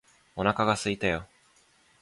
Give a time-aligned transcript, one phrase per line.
[0.35, 1.27] お腹がすいたよ